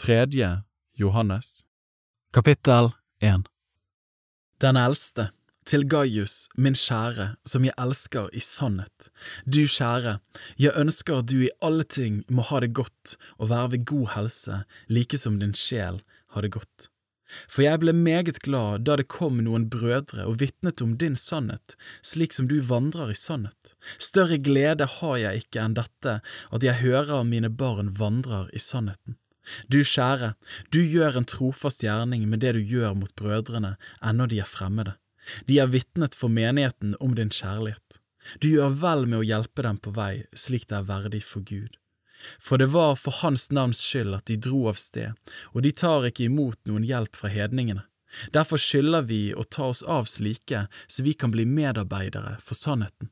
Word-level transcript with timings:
Tredje 0.00 0.62
Johannes 0.96 1.64
Kapittel 2.32 2.90
1 3.20 3.42
Den 4.60 4.76
eldste, 4.76 5.26
til 5.68 5.84
Gaius, 5.92 6.46
min 6.56 6.72
kjære, 6.72 7.26
som 7.44 7.66
jeg 7.68 7.76
elsker 7.76 8.30
i 8.32 8.40
sannhet. 8.40 9.10
Du 9.44 9.60
kjære, 9.68 10.14
jeg 10.56 10.72
ønsker 10.80 11.20
at 11.20 11.28
du 11.28 11.42
i 11.44 11.52
alle 11.60 11.84
ting 11.84 12.22
må 12.32 12.48
ha 12.48 12.62
det 12.64 12.72
godt 12.80 13.18
og 13.36 13.52
være 13.52 13.74
ved 13.74 13.84
god 13.92 14.08
helse, 14.14 14.62
like 14.88 15.20
som 15.20 15.36
din 15.36 15.52
sjel 15.52 16.00
har 16.32 16.48
det 16.48 16.54
godt. 16.56 16.88
For 17.44 17.68
jeg 17.68 17.84
ble 17.84 17.92
meget 17.92 18.40
glad 18.40 18.88
da 18.88 18.96
det 18.96 19.10
kom 19.12 19.44
noen 19.44 19.68
brødre 19.68 20.24
og 20.24 20.40
vitnet 20.40 20.80
om 20.80 20.96
din 20.96 21.16
sannhet, 21.28 21.76
slik 22.00 22.32
som 22.32 22.48
du 22.48 22.62
vandrer 22.64 23.12
i 23.12 23.20
sannhet. 23.28 23.76
Større 24.00 24.40
glede 24.40 24.88
har 24.96 25.16
jeg 25.28 25.44
ikke 25.44 25.60
enn 25.60 25.76
dette, 25.76 26.22
at 26.24 26.64
jeg 26.64 26.86
hører 26.86 27.26
mine 27.28 27.52
barn 27.52 27.92
vandrer 28.00 28.48
i 28.56 28.68
sannheten. 28.72 29.20
Du 29.68 29.80
kjære, 29.84 30.34
du 30.70 30.80
gjør 30.82 31.20
en 31.20 31.28
trofast 31.28 31.84
gjerning 31.84 32.26
med 32.28 32.42
det 32.44 32.54
du 32.56 32.60
gjør 32.60 32.96
mot 32.98 33.14
brødrene 33.18 33.76
ennå 34.04 34.28
de 34.30 34.40
er 34.42 34.48
fremmede. 34.48 34.96
De 35.46 35.58
er 35.60 35.70
vitnet 35.70 36.16
for 36.16 36.32
menigheten 36.32 36.96
om 37.00 37.14
din 37.14 37.32
kjærlighet. 37.34 38.00
Du 38.40 38.48
gjør 38.48 38.72
vel 38.82 39.06
med 39.06 39.20
å 39.20 39.26
hjelpe 39.26 39.64
dem 39.66 39.78
på 39.80 39.92
vei 39.96 40.24
slik 40.36 40.68
det 40.70 40.80
er 40.80 40.88
verdig 40.88 41.22
for 41.26 41.44
Gud. 41.46 41.76
For 42.38 42.60
det 42.60 42.68
var 42.74 42.98
for 43.00 43.16
Hans 43.22 43.48
navns 43.50 43.80
skyld 43.80 44.16
at 44.18 44.26
de 44.28 44.36
dro 44.36 44.66
av 44.68 44.76
sted, 44.80 45.16
og 45.54 45.64
de 45.64 45.72
tar 45.72 46.04
ikke 46.08 46.26
imot 46.28 46.58
noen 46.68 46.84
hjelp 46.84 47.16
fra 47.16 47.32
hedningene. 47.32 47.86
Derfor 48.34 48.60
skylder 48.60 49.06
vi 49.06 49.22
å 49.32 49.46
ta 49.46 49.70
oss 49.70 49.82
av 49.86 50.08
slike, 50.10 50.66
så 50.90 51.06
vi 51.06 51.14
kan 51.14 51.32
bli 51.32 51.46
medarbeidere 51.46 52.36
for 52.42 52.58
sannheten. 52.58 53.08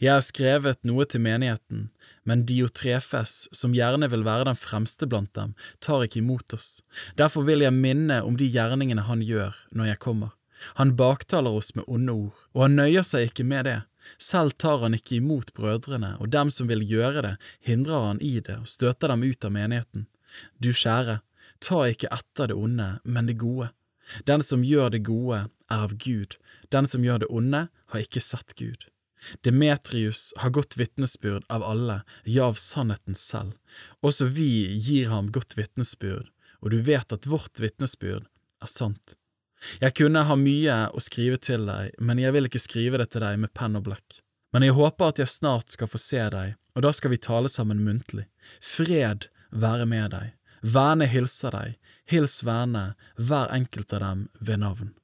Jeg 0.00 0.12
har 0.12 0.24
skrevet 0.24 0.82
noe 0.84 1.06
til 1.08 1.22
menigheten, 1.24 1.86
men 2.28 2.44
Diotrefes, 2.48 3.46
som 3.56 3.72
gjerne 3.76 4.10
vil 4.12 4.24
være 4.26 4.50
den 4.50 4.58
fremste 4.58 5.08
blant 5.08 5.32
dem, 5.38 5.54
tar 5.80 6.04
ikke 6.04 6.20
imot 6.20 6.52
oss. 6.56 6.82
Derfor 7.16 7.46
vil 7.48 7.64
jeg 7.64 7.76
minne 7.76 8.20
om 8.26 8.36
de 8.36 8.48
gjerningene 8.50 9.06
han 9.08 9.24
gjør 9.24 9.56
når 9.72 9.92
jeg 9.92 10.02
kommer. 10.04 10.34
Han 10.76 10.92
baktaler 10.96 11.56
oss 11.56 11.72
med 11.74 11.88
onde 11.88 12.12
ord, 12.12 12.36
og 12.52 12.66
han 12.66 12.76
nøyer 12.76 13.06
seg 13.06 13.30
ikke 13.30 13.46
med 13.48 13.64
det. 13.68 13.78
Selv 14.20 14.56
tar 14.60 14.82
han 14.84 14.96
ikke 14.96 15.16
imot 15.16 15.54
brødrene, 15.56 16.14
og 16.20 16.32
dem 16.32 16.52
som 16.52 16.68
vil 16.68 16.84
gjøre 16.84 17.24
det, 17.24 17.34
hindrer 17.64 18.06
han 18.10 18.20
i 18.20 18.36
det 18.40 18.60
og 18.60 18.68
støter 18.68 19.12
dem 19.12 19.24
ut 19.24 19.44
av 19.44 19.54
menigheten. 19.56 20.06
Du 20.60 20.72
kjære, 20.76 21.20
ta 21.60 21.82
ikke 21.88 22.12
etter 22.12 22.52
det 22.52 22.56
onde, 22.56 22.92
men 23.04 23.28
det 23.28 23.40
gode. 23.40 23.70
Den 24.26 24.42
som 24.42 24.64
gjør 24.66 24.90
det 24.92 25.04
gode, 25.06 25.46
er 25.70 25.84
av 25.86 25.94
Gud, 26.02 26.36
den 26.74 26.88
som 26.90 27.04
gjør 27.06 27.24
det 27.24 27.30
onde, 27.30 27.68
har 27.92 28.04
ikke 28.04 28.22
sett 28.22 28.56
Gud. 28.58 28.88
Demetrius 29.44 30.30
har 30.40 30.54
godt 30.56 30.76
vitnesbyrd 30.80 31.46
av 31.48 31.64
alle, 31.66 32.00
ja, 32.24 32.48
av 32.48 32.58
sannheten 32.60 33.18
selv. 33.18 33.56
Også 34.00 34.28
vi 34.32 34.50
gir 34.78 35.10
ham 35.12 35.30
godt 35.32 35.56
vitnesbyrd, 35.58 36.30
og 36.60 36.74
du 36.74 36.80
vet 36.86 37.12
at 37.12 37.28
vårt 37.28 37.60
vitnesbyrd 37.60 38.26
er 38.26 38.70
sant. 38.70 39.16
Jeg 39.80 39.94
kunne 39.98 40.24
ha 40.24 40.36
mye 40.40 40.76
å 40.96 41.02
skrive 41.04 41.36
til 41.36 41.66
deg, 41.68 41.92
men 42.00 42.20
jeg 42.20 42.32
vil 42.32 42.48
ikke 42.48 42.62
skrive 42.62 43.00
det 43.02 43.10
til 43.12 43.24
deg 43.24 43.40
med 43.42 43.52
penn 43.56 43.76
og 43.76 43.86
blekk. 43.90 44.20
Men 44.54 44.64
jeg 44.66 44.74
håper 44.78 45.12
at 45.12 45.20
jeg 45.20 45.30
snart 45.30 45.74
skal 45.76 45.90
få 45.90 46.00
se 46.00 46.22
deg, 46.32 46.56
og 46.74 46.86
da 46.86 46.92
skal 46.96 47.12
vi 47.12 47.20
tale 47.22 47.50
sammen 47.52 47.84
muntlig. 47.84 48.26
Fred 48.64 49.28
være 49.50 49.86
med 49.86 50.14
deg. 50.14 50.32
Verne 50.60 51.06
hilser 51.08 51.54
deg. 51.54 51.76
Hils 52.10 52.40
vennene, 52.42 52.96
hver 53.16 53.52
enkelt 53.54 53.92
av 53.94 54.02
dem 54.02 54.24
ved 54.40 54.64
navn. 54.64 54.94